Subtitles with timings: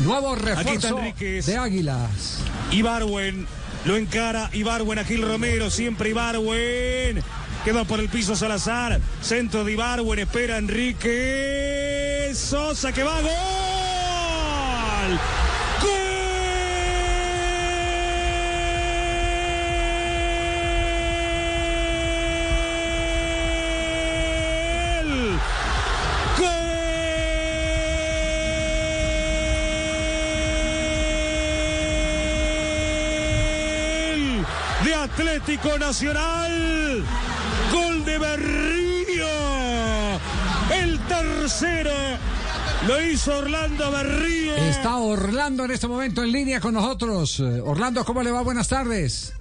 [0.00, 2.38] Nuevo refuerzo de Águilas.
[2.70, 3.46] Ibarwen
[3.84, 4.50] lo encara.
[4.52, 5.70] Ibarwen a Gil Romero.
[5.70, 7.22] Siempre Ibarwen.
[7.64, 9.00] Queda por el piso Salazar.
[9.20, 10.20] Centro de Ibarwen.
[10.20, 12.32] Espera Enrique.
[12.34, 13.20] Sosa que va.
[13.20, 13.77] ¡Gol!
[35.18, 37.02] Atlético Nacional.
[37.72, 39.26] Gol de Berrío.
[40.72, 41.90] El tercero
[42.86, 44.54] lo hizo Orlando Berrío.
[44.54, 47.40] Está Orlando en este momento en línea con nosotros.
[47.40, 48.42] Eh, Orlando, ¿cómo le va?
[48.42, 49.32] Buenas tardes.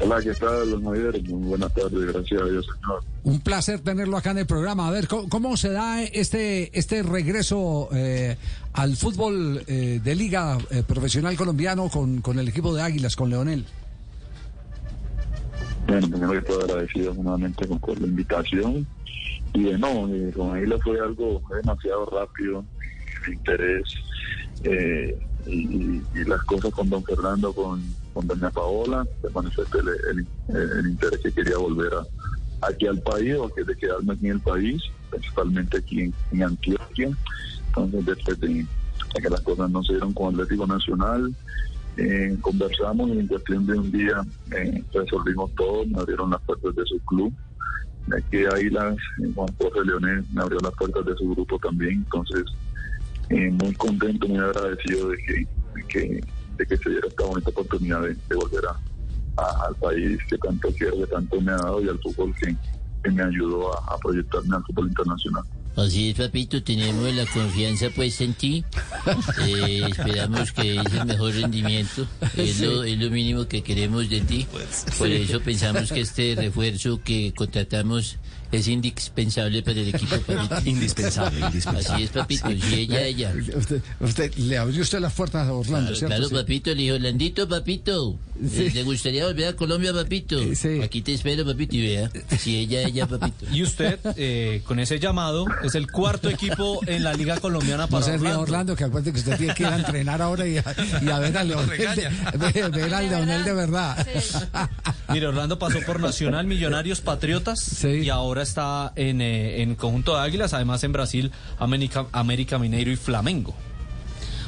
[0.00, 1.22] Hola, ¿qué tal, los mayores?
[1.28, 3.04] Muy buenas tardes, gracias a Dios, señor.
[3.22, 4.88] Un placer tenerlo acá en el programa.
[4.88, 8.36] A ver, ¿cómo, cómo se da este, este regreso eh,
[8.72, 13.30] al fútbol eh, de liga eh, profesional colombiano con, con el equipo de Águilas, con
[13.30, 13.66] Leonel?
[15.90, 18.86] Bueno, primero que todo agradecido nuevamente con, la invitación.
[19.52, 22.64] Y de no, eh, con Águila fue algo demasiado rápido,
[23.26, 23.82] el interés
[24.62, 30.24] eh, y, las cosas con don Fernando, con, con doña Paola, de manifesté el,
[30.54, 34.32] el- interés que quería volver a, aquí al país o que de quedarme aquí en
[34.34, 34.80] el país,
[35.10, 37.10] principalmente aquí en, en Antioquia.
[37.66, 41.34] Entonces, después de, de que las cosas no se dieron con Atlético Nacional,
[41.96, 46.74] eh, conversamos y en cuestión de un día eh, resolvimos todo, me abrieron las puertas
[46.74, 47.32] de su club.
[48.16, 52.04] Aquí a Águilas, eh, Juan José Leonel me abrió las puertas de su grupo también.
[52.04, 52.44] Entonces,
[53.28, 56.24] eh, muy contento, muy agradecido de que, de que,
[56.56, 58.64] de que se diera esta bonita oportunidad de, volver
[59.36, 62.56] a, al país que tanto quiero, que tanto me ha dado y al fútbol que,
[63.04, 65.44] que me ayudó a proyectarme al fútbol internacional.
[65.76, 68.64] Así es, papito, tenemos la confianza puesta en ti.
[69.46, 72.06] Eh, esperamos que es el mejor rendimiento.
[72.36, 74.46] Es, lo, es lo mínimo que queremos de ti.
[74.98, 78.16] Por eso pensamos que este refuerzo que contratamos
[78.52, 80.60] es indispensable para el equipo, papito.
[80.68, 81.94] Indispensable, indispensable.
[81.94, 82.48] Así es, papito.
[82.50, 83.32] Si ella, ella.
[83.56, 86.16] Usted, usted- le abrió usted las puertas a Orlando, Claro, ¿cierto?
[86.16, 86.34] claro, Sí.
[86.34, 88.18] papito, le dijo, Landito, papito.
[88.40, 88.66] Sí.
[88.66, 90.38] eh, ¿Te gustaría volver a Colombia, papito?
[90.40, 90.80] Eh, sí.
[90.82, 92.10] Aquí te espero, papito, y vea.
[92.38, 93.44] Si ella, ella, papito.
[93.52, 97.88] Y usted, eh, con ese llamado, es el cuarto equipo en la Liga Colombiana No
[97.90, 98.40] para se ría Orlando.
[98.42, 100.64] Orlando, que acuerde que usted tiene que ir a entrenar ahora y a,
[101.02, 102.08] y a ver a Leonel, de,
[102.38, 104.06] ver- ver al Leonel de verdad.
[105.10, 107.88] Mire, Orlando pasó por Nacional, Millonarios, Patriotas Sí.
[107.88, 112.90] y ahora está en, eh, en conjunto de Águilas, además en Brasil, América, América Mineiro
[112.90, 113.54] y Flamengo.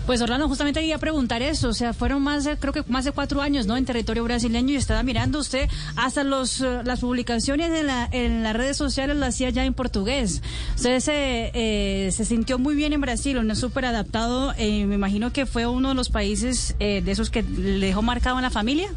[0.07, 3.13] Pues Orlando, justamente iba a preguntar eso, o sea, fueron más creo que más de
[3.13, 3.77] cuatro años, ¿no?
[3.77, 8.57] En territorio brasileño y estaba mirando usted hasta los eh, las publicaciones en, la, las
[8.57, 10.43] redes sociales las hacía ya en portugués.
[10.75, 15.33] Usted se, eh, se sintió muy bien en Brasil, no súper adaptado, eh, me imagino
[15.33, 18.51] que fue uno de los países eh, de esos que le dejó marcado en la
[18.51, 18.93] familia.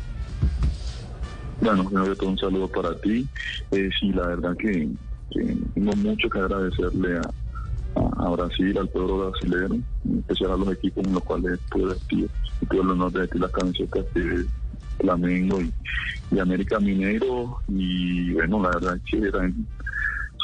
[1.61, 3.27] Bueno, primero todo un saludo para ti.
[3.71, 4.89] Eh, sí, la verdad que,
[5.73, 11.13] tengo mucho que agradecerle a, Brasil, al pueblo brasileño, en especial a los equipos en
[11.13, 12.29] los cuales pude vestir.
[12.69, 14.45] Tuve el honor de vestir las camisetas de
[14.99, 17.59] Flamengo y, América Mineiro.
[17.67, 19.49] Y bueno, la verdad que era,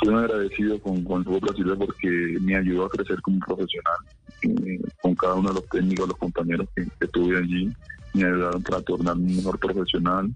[0.01, 3.97] soy agradecido con, con el brasileño porque me ayudó a crecer como profesional.
[4.44, 7.72] Eh, con cada uno de los técnicos, los compañeros que, que tuve allí,
[8.13, 10.34] me ayudaron para tornarme un mejor profesional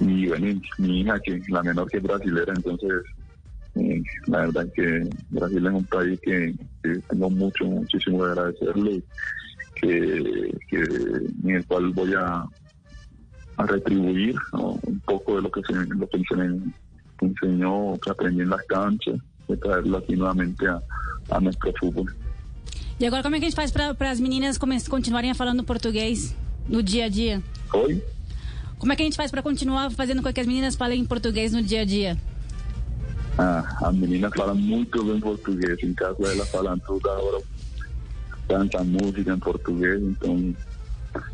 [0.00, 2.92] y bueno, mi hija, que la menor que es brasilera, entonces
[3.74, 6.54] eh, la verdad que Brasil es un país que,
[7.08, 9.02] tengo mucho, muchísimo que agradecerle,
[9.76, 10.82] que, que
[11.44, 12.44] en el cual voy a,
[13.56, 16.72] a retribuir un poco de lo que se, lo que me
[17.20, 19.16] enseñó, que aprendí en las canchas,
[19.48, 22.14] de traerlo aquí nuevamente a nuestro fútbol.
[23.02, 24.56] E agora como é que a gente faz para as meninas
[24.88, 26.36] continuarem falando português
[26.68, 27.42] no dia a dia?
[27.74, 28.00] Hoy,
[28.78, 31.52] Como é que a gente faz para continuar fazendo com que as meninas falem português
[31.52, 32.16] no dia a dia?
[33.36, 35.82] Ah, as meninas falam muito bem português.
[35.82, 37.42] Em casa elas falam toda hora,
[38.48, 40.54] cantam música em português, então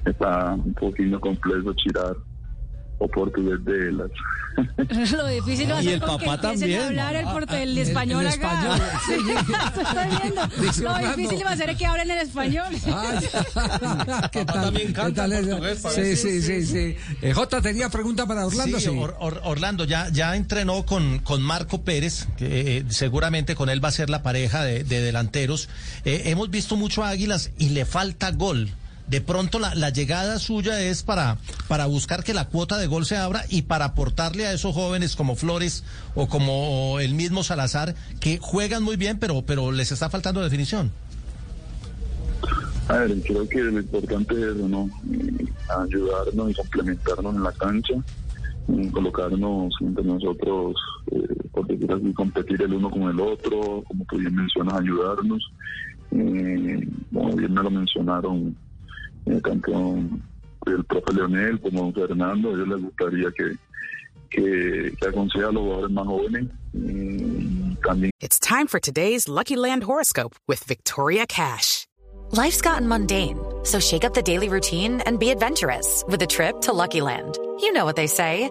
[0.06, 2.17] está um pouquinho complexo tirar
[2.98, 4.10] o portugués de las.
[5.12, 6.82] Lo difícil va a Y el con papá también.
[6.82, 8.52] hablar el, portu- el Ah, el- español el acá.
[8.52, 9.12] español, sí.
[9.30, 10.46] Eso estoy viendo.
[10.66, 11.16] Dice Lo Orlando.
[11.16, 12.66] difícil va a ser que hablen el español.
[12.88, 14.62] Ah, ¿Qué tal?
[14.62, 15.58] también ¿Qué canta tal eso?
[15.58, 16.96] portugués, Sí, sí, sí, sí.
[17.22, 18.86] Eh, Jota, tenía pregunta para Orlando, sí.
[18.90, 23.68] Sí, Or- Or- Orlando ya, ya entrenó con, con Marco Pérez, que eh, seguramente con
[23.70, 25.68] él va a ser la pareja de, de delanteros.
[26.04, 28.70] Eh, hemos visto mucho a Águilas y le falta gol.
[29.08, 33.16] De pronto la, llegada suya es para, para buscar que la cuota de gol se
[33.16, 35.82] abra y para aportarle a esos jóvenes como Flores
[36.14, 40.93] o como el mismo Salazar, que juegan muy bien, pero, pero les está faltando definición.
[42.88, 44.90] A ver, creo que lo importante es ¿no?
[45.82, 47.94] Ayudarnos y complementarnos en la cancha,
[48.69, 50.76] eh, colocarnos entre nosotros,
[51.12, 55.50] eh, competir el uno con el otro, como tú bien mencionas, ayudarnos.
[56.10, 58.56] Eh, como bien me lo mencionaron
[59.43, 59.73] tanto
[60.67, 63.56] el profe Leonel como don Fernando, a ellos les gustaría que,
[64.31, 66.47] que, que aconseje a los jugadores más jóvenes.
[67.82, 71.87] también It's time for today's Lucky Land horoscope with Victoria Cash.
[72.31, 76.61] Life's gotten mundane, so shake up the daily routine and be adventurous with a trip
[76.62, 77.38] to Lucky Land.
[77.61, 78.50] You know what they say.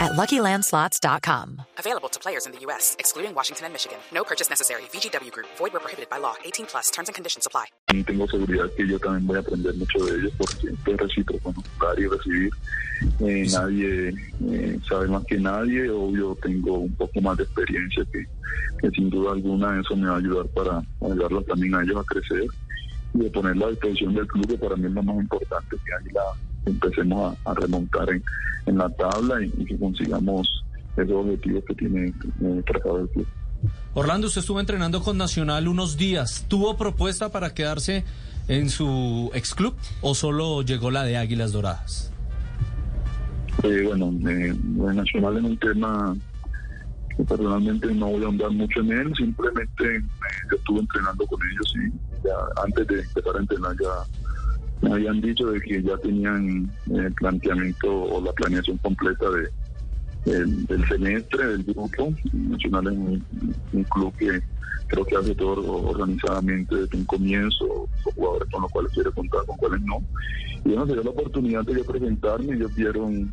[0.00, 1.62] at LuckyLandSlots.com.
[1.78, 3.98] Available to players in the U.S., excluding Washington and Michigan.
[4.12, 4.82] No purchase necessary.
[4.92, 6.34] VGW Group, void where prohibited by law.
[6.44, 7.66] 18 plus terms and conditions apply.
[8.04, 11.62] tengo seguridad que yo también voy a aprender mucho de ellos porque es recíproco, ¿no?
[11.80, 12.50] dar y recibir.
[13.20, 14.14] Eh, Nadie
[14.50, 18.26] eh, sabe más que nadie, obvio tengo un poco más de experiencia que,
[18.80, 22.04] que sin duda alguna eso me va a ayudar para ayudarlos también a ellos a
[22.04, 22.44] crecer
[23.14, 25.92] y de ponerla a disposición del club, que para mí es lo más importante, que
[25.94, 26.22] ahí la
[26.66, 28.22] empecemos a, a remontar en,
[28.66, 30.64] en la tabla y, y que consigamos
[30.96, 32.12] esos objetivos que tiene
[32.66, 33.26] trazado el club.
[33.94, 36.46] Orlando, usted estuvo entrenando con Nacional unos días.
[36.48, 38.04] ¿Tuvo propuesta para quedarse
[38.48, 42.12] en su ex club o solo llegó la de Águilas Doradas?
[43.62, 44.54] Eh, bueno, eh,
[44.94, 46.16] Nacional es un tema
[47.16, 50.02] que personalmente no voy a ahondar mucho en él, simplemente eh,
[50.50, 54.29] yo estuve entrenando con ellos y ya antes de empezar a entrenar ya
[54.82, 59.48] me habían dicho de que ya tenían eh, el planteamiento o la planeación completa de,
[60.24, 62.12] del, del semestre, del grupo.
[62.32, 62.92] Nacional es
[63.72, 64.40] un, club que
[64.88, 69.44] creo que hace todo organizadamente desde un comienzo, con jugadores con los cuales quiere contar,
[69.46, 70.02] con cuáles no.
[70.64, 73.32] Y bueno, se dio la oportunidad de yo presentarme, ellos vieron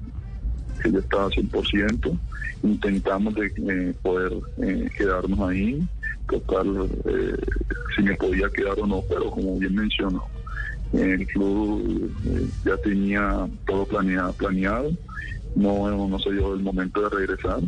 [0.82, 2.18] que yo estaba 100%,
[2.64, 5.88] intentamos de eh, poder eh, quedarnos ahí,
[6.30, 6.66] tocar
[7.06, 7.36] eh,
[7.96, 10.26] si me podía quedar o no, pero como bien mencionó,
[10.94, 14.92] el club eh, ya tenía todo planeado, planeado.
[15.56, 17.60] No, no se dio el momento de regresar.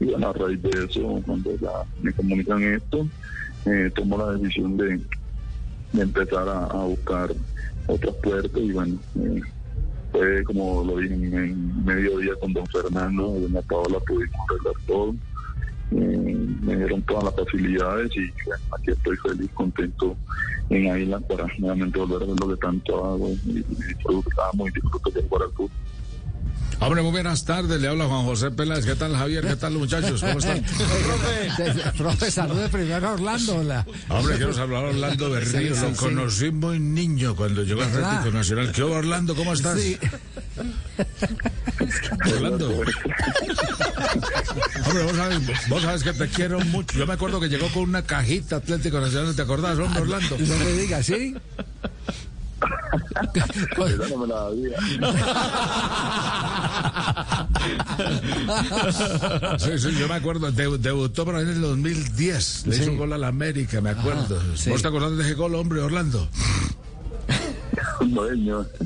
[0.00, 1.50] Y bueno, a raíz de eso, cuando
[2.02, 3.06] me comunican esto,
[3.66, 5.00] eh, tomo la decisión de,
[5.92, 7.30] de empezar a, buscar
[7.86, 8.60] otras puertas.
[8.60, 9.40] Y bueno, eh,
[10.12, 15.14] fue como lo dije en, en mediodía con don Fernando, doña Paola pudimos arreglar todo,
[15.90, 20.16] eh, me dieron todas las facilidades y bueno, aquí estoy feliz, contento
[20.70, 24.72] en Águila para nuevamente volver a hacer lo que tanto hago y, y disfrutamos y
[24.72, 25.70] disfruto de jugar al fútbol.
[26.80, 27.80] Hombre, muy buenas tardes.
[27.80, 28.84] Le habla Juan José Peláez.
[28.84, 29.46] ¿Qué tal, Javier?
[29.46, 30.20] ¿Qué tal, muchachos?
[30.20, 30.62] ¿Cómo están?
[31.96, 33.62] Profe, salude primero a Orlando.
[33.62, 33.86] La...
[34.08, 35.74] Hombre, quiero saludar a Orlando Berrío.
[35.74, 35.96] Sí, sí, Lo sí.
[35.96, 38.10] conocí muy niño cuando llegó a ¿Verdad?
[38.10, 38.72] Atlético Nacional.
[38.72, 39.34] ¿Qué hubo, Orlando?
[39.36, 39.78] ¿Cómo estás?
[42.34, 42.68] Orlando.
[44.86, 45.38] Hombre, vos sabes,
[45.68, 46.96] vos sabes que te quiero mucho.
[46.98, 49.34] Yo me acuerdo que llegó con una cajita Atlético Nacional.
[49.34, 50.36] ¿Te acordás, hombre, Orlando?
[50.38, 51.34] No me diga, ¿sí?
[54.10, 54.48] No me la.
[59.58, 60.50] Sí, sí, yo me acuerdo.
[60.52, 62.66] Debu- debutó por ahí en el 2010.
[62.66, 62.82] Le Sí.
[62.82, 64.36] hizo un gol al América, me acuerdo.
[64.36, 64.70] Ajá, sí.
[64.70, 66.28] ¿Vos te acordás de ese gol, hombre, Orlando?
[68.00, 68.70] No, señor.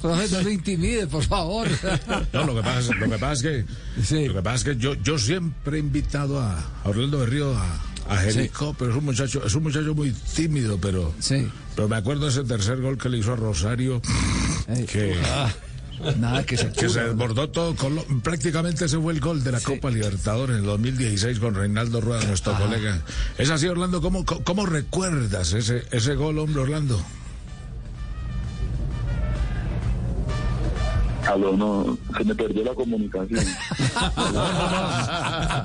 [0.00, 1.68] Profe, no me intimide, por favor.
[2.32, 3.64] No, lo que pasa, es- lo que pasa es que,
[4.28, 7.80] lo que, pasa es que yo, yo siempre he invitado a, a Orlando Berrío a,
[8.08, 11.12] a Jericó, pero es un muchacho, es un muchacho muy tímido, pero,
[11.74, 14.00] pero me acuerdo de ese tercer gol que le hizo a Rosario,
[14.90, 15.16] que,
[16.18, 19.60] Nada que se que se desbordó todo, Colo- prácticamente ese fue el gol de la
[19.60, 23.02] Copa Libertadores en el 2016 con Reinaldo Rueda, nuestro colega.
[23.36, 27.00] Es así, Orlando, ¿cómo, cómo, cómo recuerdas ese, ese gol, hombre, Orlando?
[31.28, 33.44] Aló, no, se me perdió la comunicación.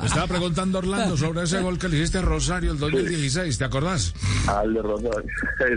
[0.01, 3.63] Me estaba preguntando Orlando sobre ese gol que le hiciste a Rosario el 2016, ¿te
[3.63, 4.13] acordás?
[4.48, 5.24] Al de Rosario.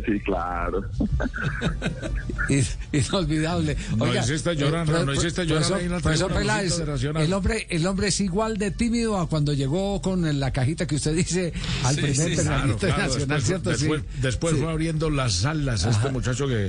[0.06, 0.82] Sí, claro.
[2.92, 3.76] Inolvidable.
[3.96, 7.22] No hiciste llorar, no, no hiciste llorar profesor- ahí en la profesor Peláez, internacional.
[7.22, 10.96] el hombre, el hombre es igual de tímido a cuando llegó con la cajita que
[10.96, 11.52] usted dice
[11.84, 13.70] al Sí, primer sí, entrenamiento claro, claro, nacional, después, ¿cierto?
[13.70, 14.20] Después, sí.
[14.22, 14.60] después Sí.
[14.60, 16.68] fue abriendo las alas a este muchacho que,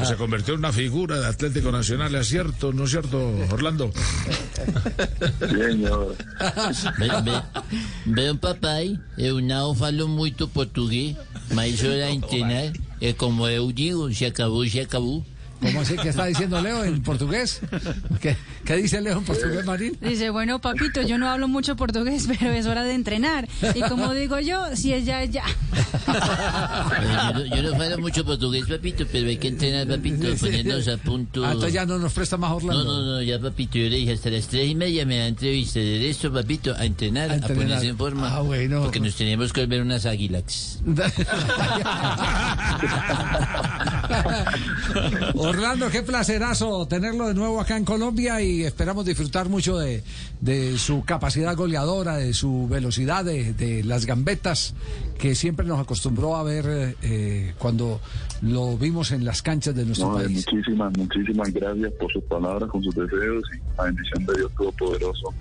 [0.00, 2.57] que se convirtió en una figura de Atlético Nacional, ¿es cierto?
[2.60, 3.18] ¿No es cierto,
[3.52, 3.92] Orlando?
[5.38, 6.16] Señor.
[6.98, 7.42] Ve, ve,
[8.06, 11.16] ve un papai, eu não falo muito português,
[11.54, 15.24] mas hora entrenar, é como eu digo, se acabou, se acabou.
[15.60, 15.96] ¿Cómo así?
[15.96, 17.60] ¿Qué está diciendo Leo en portugués?
[18.20, 19.96] ¿Qué, qué dice Leo en portugués, Marín?
[20.00, 23.48] Dice, bueno, papito, yo no hablo mucho portugués, pero es hora de entrenar.
[23.74, 25.42] Y como digo yo, si es ya, es ya.
[26.06, 30.96] Yo, no- yo no falo mucho portugués, papito, pero hay que entrenar, papito, ponernos a
[30.98, 31.44] punto.
[31.44, 32.84] Ah, entonces ya no nos presta más No, Orlando.
[32.84, 35.80] no, no, ya papito, yo le dije hasta las tres y media me da entrevista.
[35.80, 37.64] De resto, papito, a entrenar, A a, entrenar.
[37.64, 38.36] ponerse en forma.
[38.36, 38.82] Ah, bueno.
[38.82, 40.80] Porque nos tenemos que volver unas águilas.
[45.48, 50.02] Orlando, qué placerazo tenerlo de nuevo acá en Colombia y esperamos disfrutar mucho de,
[50.40, 54.74] de su capacidad goleadora, de su velocidad, de, de las gambetas
[55.18, 58.00] que siempre nos acostumbró a ver eh, cuando
[58.42, 60.46] lo vimos en las canchas de nuestro No, país.
[60.46, 65.34] muchísimas, muchísimas gracias por sus palabras, con sus deseos y la bendición de Dios Todopoderoso.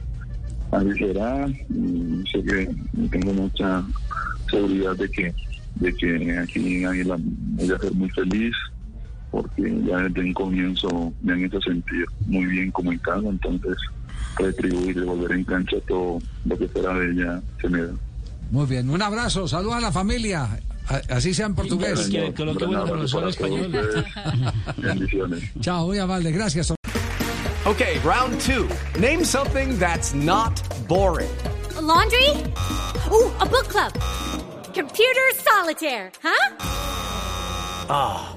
[0.72, 2.70] Así será y sé que
[3.10, 3.84] tengo mucha
[4.50, 5.34] seguridad de que,
[5.76, 8.54] de que aquí en Águila voy a ser muy feliz
[9.32, 13.76] porque ya desde un comienzo me han hecho sentir muy bien como en casa, entonces
[14.38, 17.94] retribuir y volver en cancha todo lo que fuera de ella se me da.
[18.52, 20.48] Muy bien, un abrazo, saludos a la familia,
[21.10, 22.08] así sea en portugués.
[22.08, 24.06] Un gran abrazo para todos ustedes.
[24.78, 25.44] Bendiciones.
[25.60, 26.74] Chao, muy amable, gracias.
[27.66, 28.66] Okay, round two.
[28.98, 31.28] Name something that's not boring.
[31.76, 32.30] A laundry?
[33.12, 33.92] Ooh, a book club.
[34.74, 36.56] Computer solitaire, huh?
[37.90, 38.37] Ah,